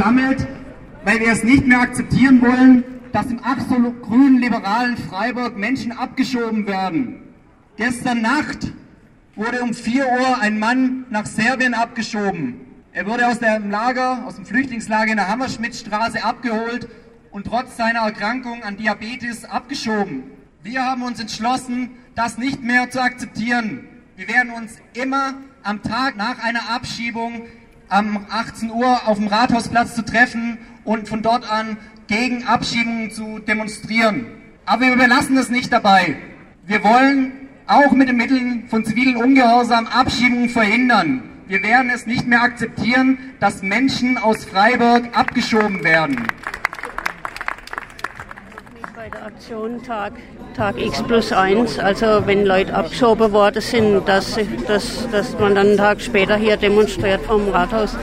[0.00, 0.48] versammelt,
[1.04, 6.66] weil wir es nicht mehr akzeptieren wollen, dass im absolut grünen liberalen Freiburg Menschen abgeschoben
[6.66, 7.20] werden.
[7.76, 8.72] Gestern Nacht
[9.36, 12.60] wurde um 4 Uhr ein Mann nach Serbien abgeschoben.
[12.92, 16.88] Er wurde aus dem Lager, aus dem Flüchtlingslager in der Hammerschmidtstraße abgeholt
[17.30, 20.22] und trotz seiner Erkrankung an Diabetes abgeschoben.
[20.62, 23.86] Wir haben uns entschlossen, das nicht mehr zu akzeptieren.
[24.16, 27.42] Wir werden uns immer am Tag nach einer Abschiebung
[27.90, 31.76] am 18 Uhr auf dem Rathausplatz zu treffen und von dort an
[32.06, 34.26] gegen Abschiebungen zu demonstrieren.
[34.64, 36.16] Aber wir überlassen es nicht dabei.
[36.66, 37.32] Wir wollen
[37.66, 41.22] auch mit den Mitteln von zivilen Ungehorsam Abschiebungen verhindern.
[41.46, 46.26] Wir werden es nicht mehr akzeptieren, dass Menschen aus Freiburg abgeschoben werden.
[49.12, 50.12] Der Aktion Tag,
[50.56, 55.68] Tag X plus 1, also wenn Leute abgeschoben worden sind, dass, dass, dass man dann
[55.68, 57.96] einen Tag später hier demonstriert vom Rathaus.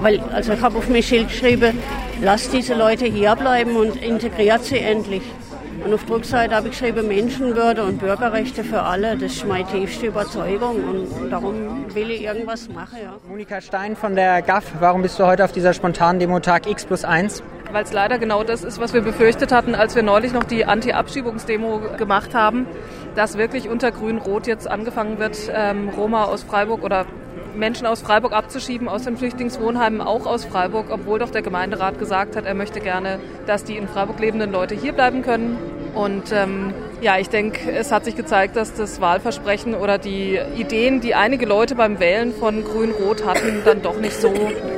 [0.00, 1.78] Weil, also ich habe auf mein Schild geschrieben,
[2.20, 5.22] lasst diese Leute hier bleiben und integriert sie endlich.
[5.84, 9.16] Und auf der Rückseite habe ich geschrieben, Menschenwürde und Bürgerrechte für alle.
[9.16, 12.98] Das ist meine tiefste Überzeugung und darum will ich irgendwas machen.
[13.02, 13.14] Ja.
[13.28, 16.84] Monika Stein von der GAF, warum bist du heute auf dieser spontanen Demo Tag X
[16.84, 17.42] plus 1?
[17.72, 20.66] Weil es leider genau das ist, was wir befürchtet hatten, als wir neulich noch die
[20.66, 22.66] Anti-Abschiebungsdemo gemacht haben,
[23.14, 27.06] dass wirklich unter Grün-Rot jetzt angefangen wird, ähm, Roma aus Freiburg oder
[27.54, 32.36] Menschen aus Freiburg abzuschieben, aus den Flüchtlingswohnheimen, auch aus Freiburg, obwohl doch der Gemeinderat gesagt
[32.36, 35.56] hat, er möchte gerne, dass die in Freiburg lebenden Leute hier bleiben können.
[35.94, 41.00] Und ähm, ja, ich denke, es hat sich gezeigt, dass das Wahlversprechen oder die Ideen,
[41.00, 44.32] die einige Leute beim Wählen von Grün-Rot hatten, dann doch nicht so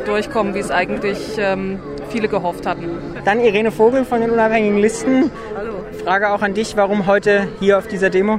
[0.06, 1.80] durchkommen, wie es eigentlich ähm,
[2.14, 2.88] viele gehofft hatten.
[3.24, 5.32] Dann Irene Vogel von den Unabhängigen Listen.
[5.56, 5.72] Hallo.
[6.04, 8.38] Frage auch an dich, warum heute hier auf dieser Demo?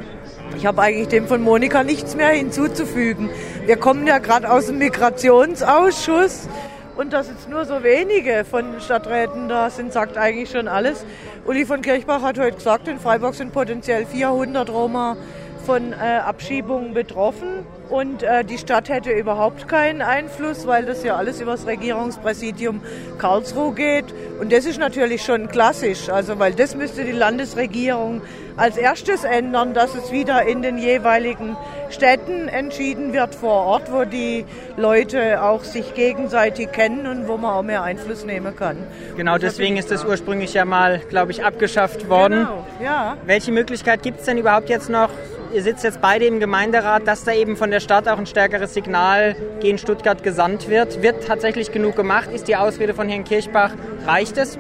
[0.56, 3.30] Ich habe eigentlich dem von Monika nichts mehr hinzuzufügen.
[3.66, 6.48] Wir kommen ja gerade aus dem Migrationsausschuss
[6.96, 11.06] und dass jetzt nur so wenige von Stadträten da sind, sagt eigentlich schon alles.
[11.46, 15.18] Uli von Kirchbach hat heute gesagt, in Freiburg sind potenziell 400 Roma
[15.66, 21.16] von äh, Abschiebungen betroffen und äh, die Stadt hätte überhaupt keinen Einfluss, weil das ja
[21.16, 22.82] alles über das Regierungspräsidium
[23.18, 24.06] Karlsruhe geht.
[24.40, 28.22] Und das ist natürlich schon klassisch, also weil das müsste die Landesregierung
[28.58, 31.58] als erstes ändern, dass es wieder in den jeweiligen
[31.90, 34.46] Städten entschieden wird vor Ort, wo die
[34.78, 38.78] Leute auch sich gegenseitig kennen und wo man auch mehr Einfluss nehmen kann.
[39.18, 42.48] Genau, deswegen ist das ursprünglich ja mal, glaube ich, abgeschafft worden.
[42.48, 43.18] Genau, ja.
[43.26, 45.10] Welche Möglichkeit gibt es denn überhaupt jetzt noch
[45.54, 48.74] ihr sitzt jetzt beide im Gemeinderat, dass da eben von der Stadt auch ein stärkeres
[48.74, 51.02] Signal gegen Stuttgart gesandt wird.
[51.02, 52.30] Wird tatsächlich genug gemacht?
[52.32, 53.72] Ist die Ausrede von Herrn Kirchbach,
[54.06, 54.58] reicht es?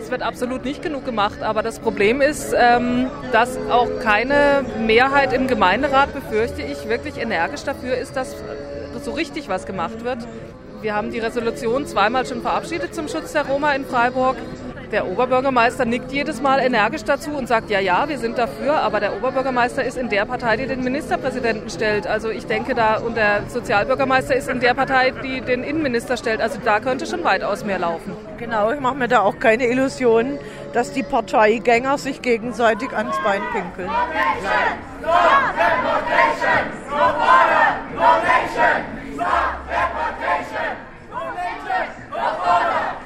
[0.00, 5.32] Es wird absolut nicht genug gemacht, aber das Problem ist, ähm, dass auch keine Mehrheit
[5.32, 8.36] im Gemeinderat, befürchte ich, wirklich energisch dafür ist, dass
[9.02, 10.18] so richtig was gemacht wird.
[10.80, 14.36] Wir haben die Resolution zweimal schon verabschiedet zum Schutz der Roma in Freiburg.
[14.90, 19.00] Der Oberbürgermeister nickt jedes Mal energisch dazu und sagt, ja, ja, wir sind dafür, aber
[19.00, 22.06] der Oberbürgermeister ist in der Partei, die den Ministerpräsidenten stellt.
[22.06, 26.40] Also ich denke da, und der Sozialbürgermeister ist in der Partei, die den Innenminister stellt.
[26.40, 28.16] Also da könnte schon weitaus mehr laufen.
[28.38, 30.38] Genau, ich mache mir da auch keine Illusionen,
[30.72, 33.90] dass die Parteigänger sich gegenseitig ans Bein pinkeln.
[33.90, 35.18] Stop
[35.54, 36.64] deportation!
[36.88, 37.76] No border!
[37.94, 38.84] No nation!
[39.14, 40.76] Stop deportation!
[41.10, 41.88] No nation!
[42.10, 42.98] No border!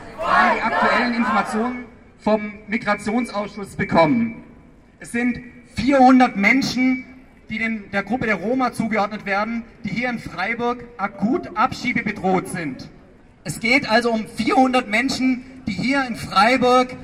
[0.63, 1.85] haben die aktuellen Informationen
[2.19, 4.45] vom Migrationsausschuss bekommen.
[5.01, 5.41] Es sind
[5.75, 7.07] 400 Menschen,
[7.49, 12.91] die den, der Gruppe der Roma zugeordnet werden, die hier in Freiburg akut abschiebebedroht sind.
[13.43, 16.95] Es geht also um 400 Menschen, die hier in Freiburg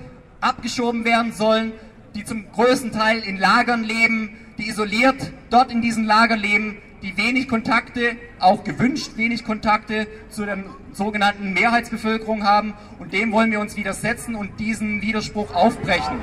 [0.40, 1.72] abgeschoben werden sollen,
[2.14, 7.16] die zum größten Teil in Lagern leben, die isoliert dort in diesen Lagern leben, die
[7.16, 10.58] wenig Kontakte, auch gewünscht wenig Kontakte zu der
[10.92, 12.74] sogenannten Mehrheitsbevölkerung haben.
[12.98, 16.20] Und dem wollen wir uns widersetzen und diesen Widerspruch aufbrechen.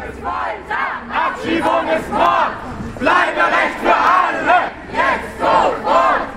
[1.09, 2.53] Abschiebung ist Mord!
[2.99, 4.71] Bleiberecht für alle!
[4.91, 6.27] Jetzt sofort!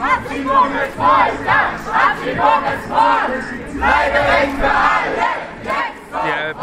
[0.00, 1.60] Abschiebung ist Folter!
[1.92, 3.74] Abschiebung ist Mord!
[3.74, 4.67] Bleiberecht für alle!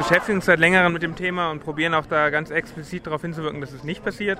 [0.07, 3.59] Beschäftigen uns seit längerem mit dem Thema und probieren auch da ganz explizit darauf hinzuwirken,
[3.59, 4.39] dass es nicht passiert.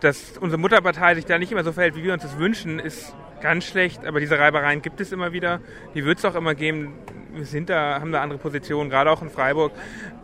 [0.00, 3.14] Dass unsere Mutterpartei sich da nicht immer so verhält, wie wir uns das wünschen, ist
[3.44, 4.06] ganz schlecht.
[4.06, 5.60] Aber diese Reibereien gibt es immer wieder.
[5.94, 6.94] Die wird es auch immer geben.
[7.34, 9.72] Wir sind da, haben da andere Positionen, gerade auch in Freiburg.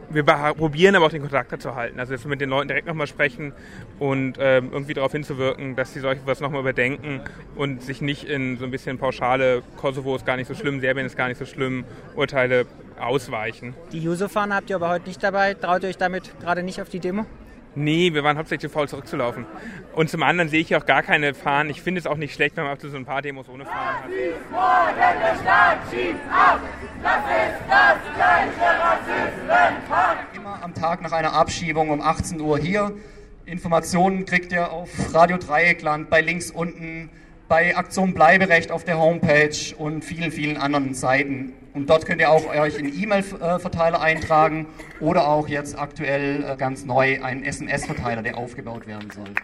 [0.09, 2.01] Wir probieren aber auch den Kontakt dazu halten.
[2.01, 3.53] Also dass wir mit den Leuten direkt nochmal sprechen
[3.99, 7.21] und ähm, irgendwie darauf hinzuwirken, dass sie solche was nochmal überdenken
[7.55, 11.07] und sich nicht in so ein bisschen pauschale Kosovo ist gar nicht so schlimm, Serbien
[11.07, 11.85] ist gar nicht so schlimm,
[12.17, 12.67] Urteile
[12.99, 13.75] ausweichen.
[13.93, 15.55] Die Juso-Fahne habt ihr aber heute nicht dabei.
[15.55, 17.27] Traut ihr euch damit gerade nicht auf die Demo?
[17.77, 19.47] Nee, wir waren hauptsächlich zu faul zurückzulaufen.
[19.95, 21.71] Und zum anderen sehe ich auch gar keine Fahren.
[21.71, 23.65] Ich finde es auch nicht schlecht, wenn man auch zu so ein paar Demos ohne
[23.65, 24.11] Fahren hat.
[24.51, 26.61] Morgen der Staat schießt ab,
[27.03, 30.37] das ist das gleiche Rassismenpakt.
[30.37, 32.93] Immer am Tag nach einer Abschiebung um 18 Uhr hier.
[33.47, 37.11] Informationen kriegt ihr auf Radio Dreieckland, bei links unten,
[37.51, 41.53] bei Aktion Bleiberecht auf der Homepage und vielen, vielen anderen Seiten.
[41.75, 44.67] Und dort könnt ihr auch euch in E-Mail-Verteiler eintragen
[45.01, 49.35] oder auch jetzt aktuell äh, ganz neu einen SMS-Verteiler, der aufgebaut werden soll.